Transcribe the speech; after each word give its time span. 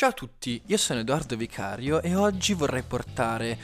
Ciao 0.00 0.08
a 0.08 0.12
tutti, 0.12 0.62
io 0.64 0.78
sono 0.78 1.00
Edoardo 1.00 1.36
Vicario 1.36 2.00
e 2.00 2.14
oggi 2.14 2.54
vorrei 2.54 2.82
portare 2.82 3.58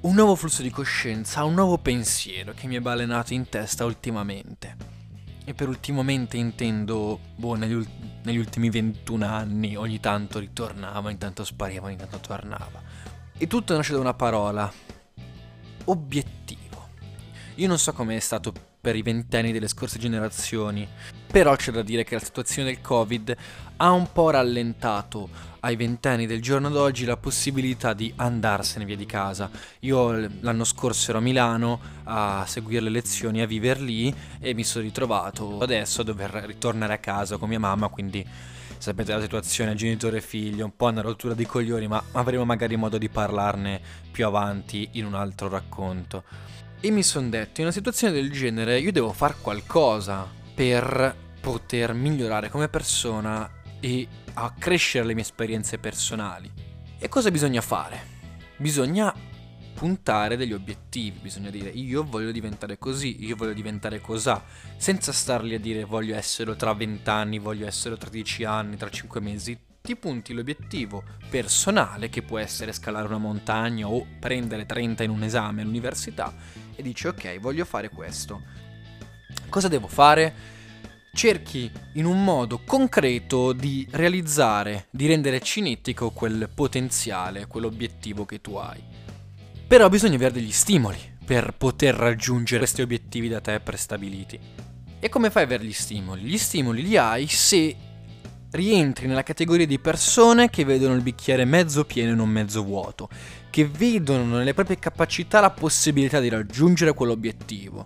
un 0.00 0.12
nuovo 0.12 0.34
flusso 0.34 0.60
di 0.60 0.70
coscienza, 0.70 1.44
un 1.44 1.54
nuovo 1.54 1.78
pensiero 1.78 2.52
che 2.52 2.66
mi 2.66 2.74
è 2.74 2.80
balenato 2.80 3.32
in 3.32 3.48
testa 3.48 3.84
ultimamente. 3.84 4.76
E 5.44 5.54
per 5.54 5.68
ultimamente 5.68 6.36
intendo, 6.36 7.20
boh, 7.36 7.54
negli, 7.54 7.74
ul- 7.74 7.88
negli 8.24 8.38
ultimi 8.38 8.70
21 8.70 9.24
anni 9.24 9.76
ogni 9.76 10.00
tanto 10.00 10.40
ritornava, 10.40 11.06
ogni 11.06 11.18
tanto 11.18 11.44
spariva, 11.44 11.86
ogni 11.86 11.94
tanto 11.94 12.18
tornava. 12.18 12.82
E 13.38 13.46
tutto 13.46 13.76
nasce 13.76 13.92
da 13.92 14.00
una 14.00 14.14
parola, 14.14 14.68
obiettivo. 15.84 16.88
Io 17.54 17.68
non 17.68 17.78
so 17.78 17.92
come 17.92 18.16
è 18.16 18.20
stato 18.20 18.71
per 18.82 18.96
i 18.96 19.02
ventenni 19.02 19.52
delle 19.52 19.68
scorse 19.68 20.00
generazioni, 20.00 20.88
però 21.28 21.54
c'è 21.54 21.70
da 21.70 21.82
dire 21.82 22.02
che 22.02 22.16
la 22.16 22.20
situazione 22.20 22.72
del 22.72 22.80
Covid 22.80 23.36
ha 23.76 23.92
un 23.92 24.10
po' 24.10 24.30
rallentato 24.30 25.28
ai 25.60 25.76
ventenni 25.76 26.26
del 26.26 26.42
giorno 26.42 26.68
d'oggi 26.68 27.04
la 27.04 27.16
possibilità 27.16 27.92
di 27.92 28.12
andarsene 28.16 28.84
via 28.84 28.96
di 28.96 29.06
casa. 29.06 29.48
Io 29.80 30.28
l'anno 30.40 30.64
scorso 30.64 31.10
ero 31.10 31.20
a 31.20 31.22
Milano 31.22 31.80
a 32.02 32.44
seguire 32.48 32.82
le 32.82 32.90
lezioni, 32.90 33.40
a 33.40 33.46
vivere 33.46 33.78
lì 33.78 34.12
e 34.40 34.52
mi 34.52 34.64
sono 34.64 34.82
ritrovato 34.82 35.60
adesso 35.60 36.00
a 36.00 36.04
dover 36.04 36.30
ritornare 36.44 36.94
a 36.94 36.98
casa 36.98 37.36
con 37.36 37.48
mia 37.48 37.60
mamma, 37.60 37.86
quindi 37.86 38.26
sapete 38.78 39.12
la 39.12 39.20
situazione 39.20 39.76
genitore 39.76 40.16
e 40.16 40.22
figlio, 40.22 40.64
un 40.64 40.74
po' 40.74 40.86
una 40.86 41.02
rottura 41.02 41.34
di 41.34 41.46
coglioni, 41.46 41.86
ma 41.86 42.02
avremo 42.14 42.44
magari 42.44 42.74
modo 42.74 42.98
di 42.98 43.08
parlarne 43.08 43.80
più 44.10 44.26
avanti 44.26 44.88
in 44.94 45.04
un 45.04 45.14
altro 45.14 45.48
racconto. 45.48 46.24
E 46.84 46.90
mi 46.90 47.04
sono 47.04 47.28
detto, 47.28 47.60
in 47.60 47.66
una 47.66 47.72
situazione 47.72 48.12
del 48.12 48.32
genere 48.32 48.80
io 48.80 48.90
devo 48.90 49.12
fare 49.12 49.36
qualcosa 49.40 50.28
per 50.52 51.14
poter 51.40 51.92
migliorare 51.92 52.50
come 52.50 52.68
persona 52.68 53.48
e 53.78 54.08
accrescere 54.34 55.06
le 55.06 55.14
mie 55.14 55.22
esperienze 55.22 55.78
personali. 55.78 56.50
E 56.98 57.08
cosa 57.08 57.30
bisogna 57.30 57.60
fare? 57.60 58.00
Bisogna 58.56 59.14
puntare 59.74 60.36
degli 60.36 60.52
obiettivi, 60.52 61.20
bisogna 61.20 61.50
dire 61.50 61.68
io 61.68 62.02
voglio 62.02 62.32
diventare 62.32 62.78
così, 62.78 63.24
io 63.24 63.36
voglio 63.36 63.52
diventare 63.52 64.00
cosà, 64.00 64.42
senza 64.76 65.12
starli 65.12 65.54
a 65.54 65.60
dire 65.60 65.84
voglio 65.84 66.16
essere 66.16 66.56
tra 66.56 66.74
20 66.74 67.08
anni, 67.08 67.38
voglio 67.38 67.64
essere 67.64 67.96
tra 67.96 68.10
10 68.10 68.42
anni, 68.42 68.76
tra 68.76 68.90
5 68.90 69.20
mesi. 69.20 69.56
Ti 69.82 69.96
punti 69.96 70.32
l'obiettivo 70.32 71.02
personale, 71.28 72.08
che 72.08 72.22
può 72.22 72.38
essere 72.38 72.72
scalare 72.72 73.08
una 73.08 73.18
montagna 73.18 73.88
o 73.88 74.06
prendere 74.20 74.64
30 74.64 75.02
in 75.02 75.10
un 75.10 75.24
esame 75.24 75.62
all'università, 75.62 76.32
e 76.74 76.82
dici 76.82 77.08
ok, 77.08 77.40
voglio 77.40 77.64
fare 77.64 77.88
questo. 77.88 78.42
Cosa 79.48 79.68
devo 79.68 79.88
fare? 79.88 80.60
cerchi 81.14 81.70
in 81.94 82.06
un 82.06 82.24
modo 82.24 82.62
concreto 82.64 83.52
di 83.52 83.86
realizzare, 83.90 84.86
di 84.90 85.06
rendere 85.06 85.40
cinetico 85.40 86.10
quel 86.10 86.48
potenziale, 86.52 87.46
quell'obiettivo 87.46 88.24
che 88.24 88.40
tu 88.40 88.54
hai. 88.54 88.82
Però 89.66 89.88
bisogna 89.90 90.16
avere 90.16 90.32
degli 90.32 90.52
stimoli 90.52 90.98
per 91.24 91.54
poter 91.56 91.94
raggiungere 91.94 92.60
questi 92.60 92.80
obiettivi 92.82 93.28
da 93.28 93.40
te 93.40 93.60
prestabiliti. 93.60 94.38
E 94.98 95.08
come 95.08 95.30
fai 95.30 95.42
ad 95.42 95.50
avere 95.50 95.68
gli 95.68 95.72
stimoli? 95.72 96.22
Gli 96.22 96.38
stimoli 96.38 96.82
li 96.82 96.96
hai 96.96 97.26
se 97.26 97.76
rientri 98.52 99.06
nella 99.06 99.22
categoria 99.22 99.66
di 99.66 99.78
persone 99.78 100.48
che 100.48 100.64
vedono 100.64 100.94
il 100.94 101.02
bicchiere 101.02 101.44
mezzo 101.44 101.84
pieno 101.84 102.12
e 102.12 102.14
non 102.14 102.28
mezzo 102.28 102.62
vuoto, 102.62 103.08
che 103.50 103.66
vedono 103.66 104.36
nelle 104.36 104.54
proprie 104.54 104.78
capacità 104.78 105.40
la 105.40 105.50
possibilità 105.50 106.20
di 106.20 106.28
raggiungere 106.28 106.94
quell'obiettivo. 106.94 107.84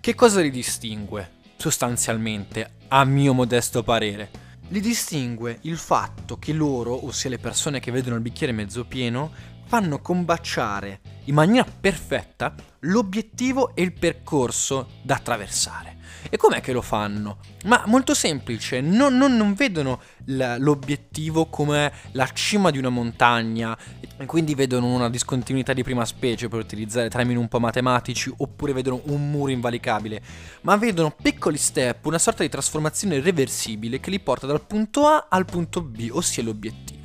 Che 0.00 0.14
cosa 0.14 0.40
li 0.40 0.50
distingue? 0.50 1.34
sostanzialmente, 1.56 2.74
a 2.88 3.04
mio 3.04 3.32
modesto 3.32 3.82
parere. 3.82 4.44
Li 4.68 4.80
distingue 4.80 5.58
il 5.62 5.76
fatto 5.76 6.38
che 6.38 6.52
loro, 6.52 7.06
ossia 7.06 7.30
le 7.30 7.38
persone 7.38 7.80
che 7.80 7.90
vedono 7.90 8.16
il 8.16 8.22
bicchiere 8.22 8.52
mezzo 8.52 8.84
pieno, 8.84 9.32
fanno 9.66 10.00
combaciare 10.00 11.00
in 11.24 11.34
maniera 11.34 11.66
perfetta 11.80 12.54
l'obiettivo 12.80 13.74
e 13.74 13.82
il 13.82 13.92
percorso 13.92 14.88
da 15.02 15.16
attraversare. 15.16 15.94
E 16.30 16.36
com'è 16.36 16.60
che 16.60 16.72
lo 16.72 16.82
fanno? 16.82 17.38
Ma 17.64 17.82
molto 17.86 18.14
semplice, 18.14 18.80
non, 18.80 19.16
non, 19.16 19.36
non 19.36 19.54
vedono 19.54 20.00
l'obiettivo 20.24 21.46
come 21.46 21.92
la 22.12 22.28
cima 22.32 22.70
di 22.70 22.78
una 22.78 22.88
montagna 22.88 23.76
quindi 24.24 24.54
vedono 24.54 24.86
una 24.86 25.10
discontinuità 25.10 25.74
di 25.74 25.82
prima 25.82 26.06
specie 26.06 26.48
per 26.48 26.58
utilizzare 26.58 27.10
termini 27.10 27.38
un 27.38 27.48
po' 27.48 27.60
matematici 27.60 28.32
oppure 28.34 28.72
vedono 28.72 29.02
un 29.06 29.30
muro 29.30 29.50
invalicabile, 29.50 30.22
ma 30.62 30.76
vedono 30.76 31.14
piccoli 31.20 31.58
step, 31.58 32.06
una 32.06 32.18
sorta 32.18 32.42
di 32.42 32.48
trasformazione 32.48 33.16
irreversibile 33.16 34.00
che 34.00 34.08
li 34.08 34.20
porta 34.20 34.46
dal 34.46 34.62
punto 34.62 35.06
A 35.06 35.26
al 35.28 35.44
punto 35.44 35.82
B, 35.82 36.08
ossia 36.10 36.42
l'obiettivo. 36.42 36.95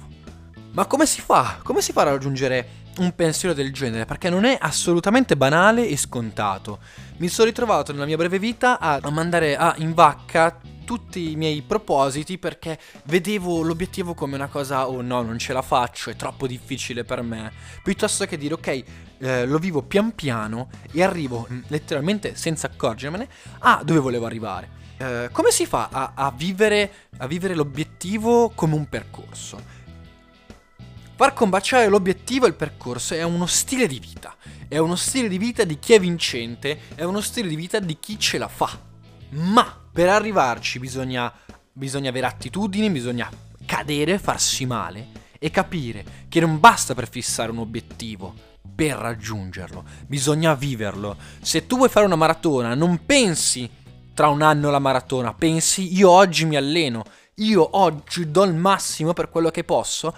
Ma 0.73 0.85
come 0.85 1.05
si 1.05 1.19
fa? 1.19 1.59
Come 1.63 1.81
si 1.81 1.91
fa 1.91 2.01
a 2.01 2.05
raggiungere 2.05 2.79
un 2.99 3.13
pensiero 3.13 3.53
del 3.53 3.73
genere? 3.73 4.05
Perché 4.05 4.29
non 4.29 4.45
è 4.45 4.57
assolutamente 4.57 5.35
banale 5.35 5.85
e 5.85 5.97
scontato. 5.97 6.79
Mi 7.17 7.27
sono 7.27 7.49
ritrovato 7.49 7.91
nella 7.91 8.05
mia 8.05 8.15
breve 8.15 8.39
vita 8.39 8.79
a, 8.79 9.01
mandare 9.09 9.57
a, 9.57 9.75
in 9.79 9.93
vacca 9.93 10.57
tutti 10.85 11.31
i 11.31 11.35
miei 11.35 11.61
propositi 11.61 12.37
perché 12.37 12.79
vedevo 13.05 13.63
l'obiettivo 13.63 14.13
come 14.13 14.35
una 14.35 14.47
cosa, 14.47 14.87
oh 14.87 15.01
no, 15.01 15.21
non 15.21 15.37
ce 15.39 15.51
la 15.51 15.61
faccio, 15.61 16.09
è 16.09 16.15
troppo 16.15 16.47
difficile 16.47 17.03
per 17.03 17.21
me. 17.21 17.51
Piuttosto 17.83 18.25
che 18.25 18.37
dire, 18.37 18.53
ok, 18.53 18.83
eh, 19.17 19.45
lo 19.45 19.57
vivo 19.57 19.81
pian 19.81 20.15
piano 20.15 20.69
e 20.93 21.03
arrivo 21.03 21.47
mm, 21.51 21.63
letteralmente 21.67 22.35
senza 22.35 22.67
accorgermene 22.67 23.27
a 23.59 23.81
dove 23.83 23.99
volevo 23.99 24.25
arrivare. 24.25 24.79
Eh, 24.97 25.29
come 25.33 25.51
si 25.51 25.65
fa 25.65 25.89
a, 25.91 26.11
a, 26.15 26.31
vivere, 26.31 26.91
a 27.17 27.27
vivere 27.27 27.55
l'obiettivo 27.55 28.51
come 28.55 28.75
un 28.75 28.87
percorso? 28.87 29.79
Far 31.21 31.33
combaciare 31.33 31.87
l'obiettivo 31.87 32.45
e 32.45 32.47
il 32.47 32.55
percorso 32.55 33.13
è 33.13 33.21
uno 33.21 33.45
stile 33.45 33.85
di 33.85 33.99
vita. 33.99 34.35
È 34.67 34.79
uno 34.79 34.95
stile 34.95 35.27
di 35.27 35.37
vita 35.37 35.63
di 35.63 35.77
chi 35.77 35.93
è 35.93 35.99
vincente, 35.99 36.79
è 36.95 37.03
uno 37.03 37.21
stile 37.21 37.47
di 37.47 37.55
vita 37.55 37.77
di 37.77 37.99
chi 37.99 38.17
ce 38.17 38.39
la 38.39 38.47
fa. 38.47 38.75
Ma 39.29 39.79
per 39.91 40.09
arrivarci 40.09 40.79
bisogna, 40.79 41.31
bisogna 41.73 42.09
avere 42.09 42.25
attitudini, 42.25 42.89
bisogna 42.89 43.29
cadere, 43.67 44.17
farsi 44.17 44.65
male 44.65 45.09
e 45.37 45.51
capire 45.51 46.25
che 46.27 46.39
non 46.39 46.59
basta 46.59 46.95
per 46.95 47.07
fissare 47.07 47.51
un 47.51 47.59
obiettivo, 47.59 48.33
per 48.73 48.97
raggiungerlo, 48.97 49.83
bisogna 50.07 50.55
viverlo. 50.55 51.15
Se 51.39 51.67
tu 51.67 51.77
vuoi 51.77 51.89
fare 51.89 52.07
una 52.07 52.15
maratona, 52.15 52.73
non 52.73 53.05
pensi 53.05 53.69
tra 54.15 54.27
un 54.29 54.41
anno 54.41 54.71
la 54.71 54.79
maratona, 54.79 55.35
pensi 55.35 55.95
io 55.95 56.09
oggi 56.09 56.45
mi 56.45 56.55
alleno, 56.55 57.03
io 57.35 57.77
oggi 57.77 58.31
do 58.31 58.43
il 58.43 58.55
massimo 58.55 59.13
per 59.13 59.29
quello 59.29 59.51
che 59.51 59.63
posso 59.63 60.15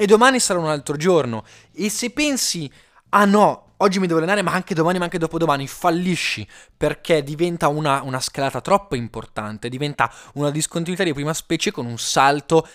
e 0.00 0.06
domani 0.06 0.40
sarà 0.40 0.58
un 0.58 0.70
altro 0.70 0.96
giorno. 0.96 1.44
E 1.74 1.90
se 1.90 2.08
pensi, 2.08 2.72
ah 3.10 3.26
no, 3.26 3.72
oggi 3.76 3.98
mi 3.98 4.06
devo 4.06 4.18
allenare, 4.18 4.40
ma 4.40 4.50
anche 4.50 4.72
domani, 4.72 4.96
ma 4.96 5.04
anche 5.04 5.18
dopodomani, 5.18 5.66
fallisci 5.66 6.48
perché 6.74 7.22
diventa 7.22 7.68
una, 7.68 8.00
una 8.00 8.18
scalata 8.18 8.62
troppo 8.62 8.96
importante, 8.96 9.68
diventa 9.68 10.10
una 10.34 10.50
discontinuità 10.50 11.04
di 11.04 11.12
prima 11.12 11.34
specie 11.34 11.70
con 11.70 11.84
un 11.84 11.98
salto 11.98 12.66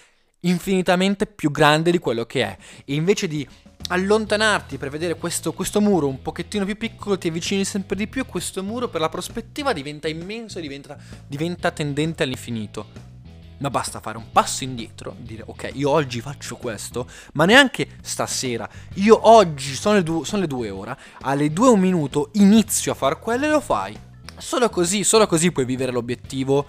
infinitamente 0.42 1.26
più 1.26 1.50
grande 1.50 1.90
di 1.90 1.98
quello 1.98 2.28
che 2.28 2.44
è. 2.44 2.58
E 2.86 2.94
invece 2.94 3.28
di 3.28 3.48
allontanarti 3.88 4.78
per 4.78 4.92
vedere 4.92 5.16
questo, 5.16 5.52
questo, 5.52 5.82
muro 5.82 6.08
un 6.08 6.22
pochettino 6.22 6.64
più 6.64 6.78
piccolo, 6.78 7.18
ti 7.18 7.30
avvicini 7.30 7.66
sempre 7.66 7.96
di 7.96 8.06
più 8.06 8.24
questo 8.28 8.62
muro 8.62 8.88
per 8.88 9.02
la 9.02 9.10
prospettiva 9.10 9.74
diventa 9.74 10.08
immenso 10.08 10.60
e 10.60 10.62
diventa, 10.62 10.96
diventa 11.26 11.72
tendente 11.72 12.22
all'infinito 12.22 13.15
ma 13.58 13.70
basta 13.70 14.00
fare 14.00 14.18
un 14.18 14.32
passo 14.32 14.64
indietro, 14.64 15.16
dire 15.20 15.44
ok, 15.46 15.72
io 15.74 15.90
oggi 15.90 16.22
faccio 16.22 16.56
questo, 16.58 17.08
ma 17.34 17.46
neanche 17.46 17.88
stasera, 18.02 18.68
io 18.96 19.28
oggi 19.30 19.76
sono 19.76 19.96
le, 19.96 20.04
due, 20.04 20.26
sono 20.26 20.42
le 20.42 20.48
due 20.48 20.70
ore, 20.70 20.98
alle 21.22 21.52
due 21.52 21.70
un 21.70 21.80
minuto 21.80 22.30
inizio 22.34 22.92
a 22.92 22.96
fare 22.96 23.20
quello 23.20 23.46
e 23.46 23.50
lo 23.50 23.62
fai. 23.62 23.98
Solo 24.38 24.70
così, 24.70 25.04
solo 25.04 25.28
così 25.28 25.52
puoi 25.52 25.66
vivere 25.66 25.92
l'obiettivo, 25.92 26.66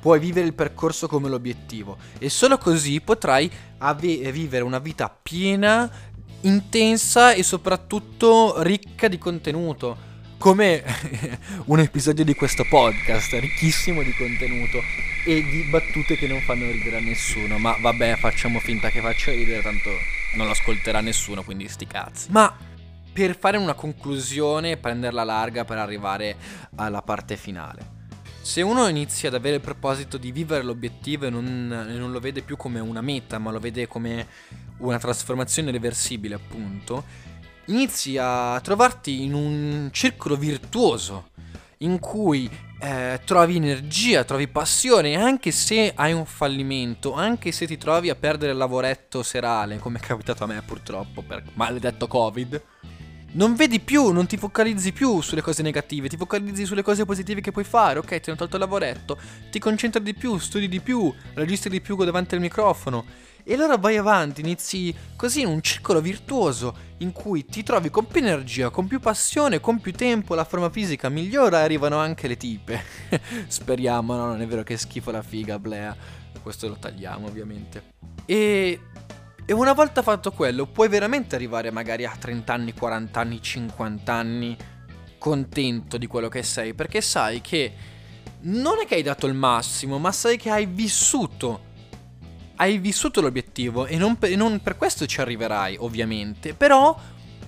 puoi 0.00 0.18
vivere 0.18 0.46
il 0.46 0.54
percorso 0.54 1.06
come 1.06 1.28
l'obiettivo. 1.28 1.96
E 2.18 2.28
solo 2.28 2.58
così 2.58 3.00
potrai 3.00 3.50
ave- 3.78 4.30
vivere 4.32 4.64
una 4.64 4.80
vita 4.80 5.08
piena, 5.08 5.88
intensa 6.42 7.32
e 7.32 7.42
soprattutto 7.42 8.62
ricca 8.62 9.08
di 9.08 9.18
contenuto 9.18 10.05
come 10.38 10.84
un 11.66 11.80
episodio 11.80 12.24
di 12.24 12.34
questo 12.34 12.64
podcast, 12.68 13.32
ricchissimo 13.34 14.02
di 14.02 14.12
contenuto 14.14 14.82
e 15.24 15.42
di 15.42 15.62
battute 15.70 16.16
che 16.16 16.26
non 16.26 16.40
fanno 16.40 16.70
ridere 16.70 16.98
a 16.98 17.00
nessuno. 17.00 17.58
Ma 17.58 17.76
vabbè, 17.80 18.16
facciamo 18.16 18.58
finta 18.60 18.90
che 18.90 19.00
faccia 19.00 19.30
ridere, 19.32 19.62
tanto 19.62 19.90
non 20.34 20.46
lo 20.46 20.52
ascolterà 20.52 21.00
nessuno, 21.00 21.42
quindi 21.42 21.68
sti 21.68 21.86
cazzi. 21.86 22.28
Ma 22.30 22.54
per 23.12 23.36
fare 23.38 23.56
una 23.56 23.74
conclusione, 23.74 24.76
prenderla 24.76 25.24
larga 25.24 25.64
per 25.64 25.78
arrivare 25.78 26.36
alla 26.76 27.02
parte 27.02 27.36
finale. 27.36 27.94
Se 28.42 28.62
uno 28.62 28.86
inizia 28.86 29.28
ad 29.28 29.34
avere 29.34 29.56
il 29.56 29.62
proposito 29.62 30.18
di 30.18 30.30
vivere 30.30 30.62
l'obiettivo 30.62 31.26
e 31.26 31.30
non, 31.30 31.66
non, 31.66 32.12
lo 32.12 32.20
vede 32.20 32.42
più 32.42 32.56
come 32.56 32.78
una 32.78 33.00
meta, 33.00 33.38
ma 33.38 33.50
lo 33.50 33.58
vede 33.58 33.88
come 33.88 34.26
una 34.78 34.98
trasformazione 34.98 35.72
reversibile, 35.72 36.34
appunto, 36.34 37.04
inizi 37.66 38.16
a 38.18 38.60
trovarti 38.60 39.22
in 39.22 39.34
un 39.34 39.88
circolo 39.92 40.36
virtuoso 40.36 41.30
in 41.78 41.98
cui 41.98 42.48
eh, 42.80 43.20
trovi 43.24 43.56
energia, 43.56 44.24
trovi 44.24 44.48
passione, 44.48 45.16
anche 45.16 45.50
se 45.50 45.92
hai 45.94 46.12
un 46.12 46.26
fallimento, 46.26 47.12
anche 47.12 47.52
se 47.52 47.66
ti 47.66 47.76
trovi 47.76 48.10
a 48.10 48.14
perdere 48.14 48.52
il 48.52 48.58
lavoretto 48.58 49.22
serale, 49.22 49.78
come 49.78 49.98
è 49.98 50.00
capitato 50.00 50.44
a 50.44 50.46
me 50.46 50.62
purtroppo 50.62 51.22
per 51.22 51.42
maledetto 51.54 52.06
Covid, 52.06 52.62
non 53.32 53.54
vedi 53.54 53.80
più, 53.80 54.12
non 54.12 54.26
ti 54.26 54.38
focalizzi 54.38 54.92
più 54.92 55.20
sulle 55.20 55.42
cose 55.42 55.62
negative, 55.62 56.08
ti 56.08 56.16
focalizzi 56.16 56.64
sulle 56.64 56.82
cose 56.82 57.04
positive 57.04 57.42
che 57.42 57.52
puoi 57.52 57.64
fare, 57.64 57.98
ok, 57.98 58.20
ti 58.20 58.30
hanno 58.30 58.38
tolto 58.38 58.56
il 58.56 58.62
lavoretto, 58.62 59.18
ti 59.50 59.58
concentri 59.58 60.02
di 60.02 60.14
più, 60.14 60.38
studi 60.38 60.68
di 60.68 60.80
più, 60.80 61.12
registri 61.34 61.68
di 61.68 61.80
più 61.82 61.96
davanti 61.96 62.34
al 62.34 62.40
microfono. 62.40 63.04
E 63.48 63.54
allora 63.54 63.76
vai 63.76 63.96
avanti, 63.96 64.40
inizi 64.40 64.92
così 65.14 65.42
in 65.42 65.46
un 65.46 65.62
circolo 65.62 66.00
virtuoso 66.00 66.76
in 66.98 67.12
cui 67.12 67.44
ti 67.46 67.62
trovi 67.62 67.90
con 67.90 68.08
più 68.08 68.20
energia, 68.20 68.70
con 68.70 68.88
più 68.88 68.98
passione, 68.98 69.60
con 69.60 69.78
più 69.78 69.92
tempo, 69.92 70.34
la 70.34 70.42
forma 70.42 70.68
fisica 70.68 71.08
migliora 71.08 71.60
e 71.60 71.62
arrivano 71.62 71.96
anche 71.96 72.26
le 72.26 72.36
tipe. 72.36 72.82
Speriamo, 73.46 74.16
no? 74.16 74.26
Non 74.26 74.42
è 74.42 74.46
vero 74.48 74.64
che 74.64 74.76
schifo 74.76 75.12
la 75.12 75.22
figa, 75.22 75.60
Blea. 75.60 75.96
Questo 76.42 76.66
lo 76.66 76.76
tagliamo 76.76 77.28
ovviamente. 77.28 77.92
E 78.24 78.80
e 79.48 79.52
una 79.52 79.74
volta 79.74 80.02
fatto 80.02 80.32
quello, 80.32 80.66
puoi 80.66 80.88
veramente 80.88 81.36
arrivare 81.36 81.70
magari 81.70 82.04
a 82.04 82.16
30 82.18 82.52
anni, 82.52 82.74
40 82.74 83.20
anni, 83.20 83.40
50 83.40 84.12
anni 84.12 84.56
contento 85.18 85.98
di 85.98 86.08
quello 86.08 86.26
che 86.26 86.42
sei, 86.42 86.74
perché 86.74 87.00
sai 87.00 87.40
che 87.40 87.72
non 88.40 88.80
è 88.80 88.86
che 88.86 88.96
hai 88.96 89.02
dato 89.04 89.28
il 89.28 89.34
massimo, 89.34 89.98
ma 89.98 90.10
sai 90.10 90.36
che 90.36 90.50
hai 90.50 90.66
vissuto. 90.66 91.65
Hai 92.56 92.78
vissuto 92.78 93.20
l'obiettivo 93.20 93.86
e 93.86 93.96
non 93.96 94.16
per, 94.16 94.34
non 94.36 94.60
per 94.60 94.76
questo 94.76 95.06
ci 95.06 95.20
arriverai, 95.20 95.76
ovviamente. 95.78 96.54
Però 96.54 96.98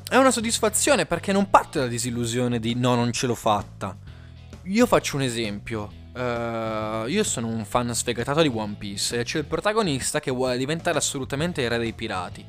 è 0.09 0.17
una 0.17 0.31
soddisfazione 0.31 1.07
perché 1.07 1.33
non 1.33 1.51
parte 1.51 1.79
la 1.79 1.87
disillusione 1.87 2.59
di 2.59 2.75
no, 2.75 2.95
non 2.95 3.13
ce 3.13 3.27
l'ho 3.27 3.35
fatta. 3.35 3.97
Io 4.65 4.87
faccio 4.87 5.17
un 5.17 5.23
esempio. 5.23 5.97
Uh, 6.15 7.07
io 7.07 7.23
sono 7.23 7.47
un 7.47 7.65
fan 7.65 7.95
sfegatato 7.95 8.43
di 8.43 8.51
One 8.53 8.75
Piece 8.77 9.23
c'è 9.23 9.39
il 9.39 9.45
protagonista 9.45 10.19
che 10.19 10.33
vuole 10.33 10.57
diventare 10.57 10.99
assolutamente 10.99 11.63
il 11.63 11.71
re 11.71 11.79
dei 11.79 11.93
pirati. 11.93 12.45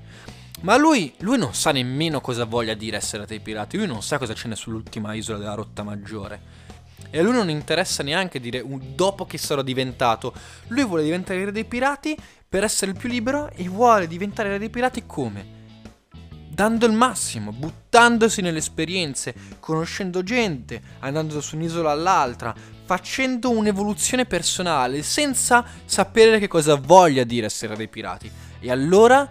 Ma 0.61 0.75
lui, 0.75 1.13
lui 1.19 1.37
non 1.37 1.53
sa 1.53 1.71
nemmeno 1.71 2.19
cosa 2.19 2.45
voglia 2.45 2.73
dire 2.73 2.97
essere 2.97 3.21
re 3.21 3.27
dei 3.27 3.39
pirati, 3.39 3.77
lui 3.77 3.87
non 3.87 4.01
sa 4.01 4.17
cosa 4.17 4.33
c'è 4.33 4.53
sull'ultima 4.55 5.13
isola 5.13 5.37
della 5.37 5.53
Rotta 5.53 5.83
Maggiore. 5.83 6.67
E 7.11 7.19
a 7.19 7.23
lui 7.23 7.31
non 7.31 7.49
interessa 7.49 8.03
neanche 8.03 8.39
dire 8.39 8.63
dopo 8.93 9.25
che 9.25 9.37
sarò 9.37 9.61
diventato. 9.61 10.33
Lui 10.67 10.85
vuole 10.85 11.03
diventare 11.03 11.39
il 11.39 11.45
re 11.45 11.51
dei 11.51 11.65
pirati 11.65 12.15
per 12.49 12.63
essere 12.63 12.91
il 12.91 12.97
più 12.97 13.07
libero 13.07 13.49
e 13.53 13.69
vuole 13.69 14.07
diventare 14.07 14.49
re 14.49 14.59
dei 14.59 14.69
pirati 14.69 15.05
come? 15.05 15.57
dando 16.59 16.85
il 16.85 16.91
massimo, 16.91 17.53
buttandosi 17.53 18.41
nelle 18.41 18.57
esperienze, 18.57 19.33
conoscendo 19.61 20.23
gente, 20.23 20.81
andando 20.99 21.39
su 21.39 21.55
un'isola 21.55 21.91
all'altra, 21.91 22.53
facendo 22.83 23.49
un'evoluzione 23.49 24.25
personale 24.25 25.01
senza 25.01 25.63
sapere 25.85 26.37
che 26.37 26.49
cosa 26.49 26.75
voglia 26.75 27.23
dire 27.23 27.45
essere 27.45 27.77
dei 27.77 27.87
pirati. 27.87 28.29
E 28.59 28.69
allora 28.69 29.25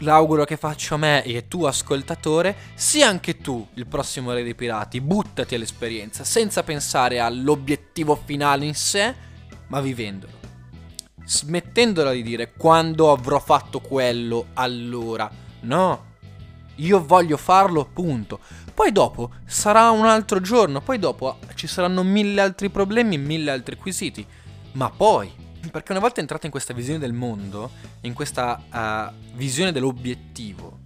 l'auguro 0.00 0.44
che 0.44 0.58
faccio 0.58 0.96
a 0.96 0.98
me 0.98 1.24
e 1.24 1.48
tu 1.48 1.64
ascoltatore, 1.64 2.54
sia 2.74 3.08
anche 3.08 3.38
tu 3.38 3.66
il 3.76 3.86
prossimo 3.86 4.34
re 4.34 4.42
dei 4.42 4.54
pirati, 4.54 5.00
buttati 5.00 5.54
all'esperienza 5.54 6.24
senza 6.24 6.62
pensare 6.62 7.20
all'obiettivo 7.20 8.20
finale 8.22 8.66
in 8.66 8.74
sé, 8.74 9.14
ma 9.68 9.80
vivendolo. 9.80 10.43
Smettendola 11.24 12.12
di 12.12 12.22
dire 12.22 12.52
quando 12.52 13.10
avrò 13.10 13.38
fatto 13.38 13.80
quello, 13.80 14.46
allora. 14.54 15.30
No, 15.60 16.12
io 16.76 17.04
voglio 17.04 17.36
farlo, 17.36 17.84
punto. 17.84 18.40
Poi 18.72 18.90
dopo 18.90 19.30
sarà 19.46 19.90
un 19.90 20.04
altro 20.04 20.40
giorno, 20.40 20.80
poi 20.80 20.98
dopo 20.98 21.38
ci 21.54 21.66
saranno 21.66 22.02
mille 22.02 22.40
altri 22.40 22.68
problemi, 22.70 23.18
mille 23.18 23.50
altri 23.50 23.76
quesiti. 23.76 24.26
Ma 24.72 24.90
poi, 24.90 25.32
perché 25.70 25.92
una 25.92 26.00
volta 26.00 26.20
entrato 26.20 26.46
in 26.46 26.52
questa 26.52 26.74
visione 26.74 26.98
del 26.98 27.12
mondo, 27.12 27.70
in 28.00 28.12
questa 28.12 28.60
uh, 29.12 29.36
visione 29.36 29.70
dell'obiettivo, 29.70 30.80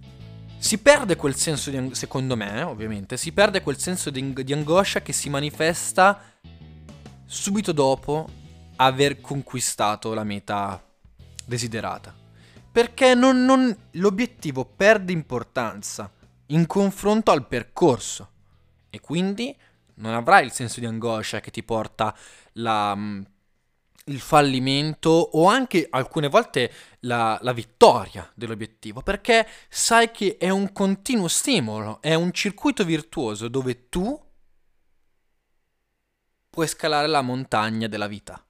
si 0.59 0.77
perde 0.77 1.15
quel 1.15 1.35
senso 1.35 1.71
di, 1.71 1.95
secondo 1.95 2.35
me, 2.35 2.61
ovviamente, 2.61 3.17
si 3.17 3.31
perde 3.31 3.61
quel 3.61 3.79
senso 3.79 4.09
di, 4.09 4.33
di 4.43 4.53
angoscia 4.53 5.01
che 5.01 5.13
si 5.13 5.29
manifesta 5.29 6.21
subito 7.25 7.71
dopo 7.71 8.27
aver 8.81 9.21
conquistato 9.21 10.13
la 10.13 10.23
meta 10.23 10.83
desiderata. 11.45 12.15
Perché 12.71 13.13
non, 13.15 13.43
non, 13.43 13.75
l'obiettivo 13.91 14.63
perde 14.63 15.11
importanza 15.11 16.11
in 16.47 16.65
confronto 16.65 17.31
al 17.31 17.47
percorso. 17.47 18.31
E 18.89 18.99
quindi 18.99 19.55
non 19.95 20.13
avrai 20.13 20.45
il 20.45 20.51
senso 20.51 20.79
di 20.79 20.85
angoscia 20.85 21.41
che 21.41 21.51
ti 21.51 21.63
porta 21.63 22.15
la, 22.53 22.95
mm, 22.95 23.21
il 24.05 24.19
fallimento 24.19 25.09
o 25.09 25.47
anche 25.47 25.87
alcune 25.89 26.29
volte 26.29 26.71
la, 27.01 27.37
la, 27.41 27.53
vittoria 27.53 28.29
dell'obiettivo, 28.33 29.01
perché 29.01 29.47
sai 29.67 30.11
che 30.11 30.37
è 30.37 30.49
un 30.49 30.71
continuo 30.71 31.27
stimolo, 31.27 32.01
è 32.01 32.13
un 32.13 32.31
circuito 32.31 32.83
virtuoso 32.83 33.47
dove 33.47 33.89
tu 33.89 34.19
puoi 36.49 36.67
scalare 36.67 37.07
la 37.07 37.21
montagna 37.21 37.87
della 37.87 38.07
vita. 38.07 38.43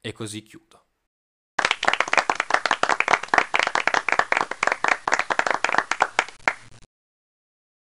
E 0.00 0.12
così 0.12 0.42
chiudo. 0.42 0.77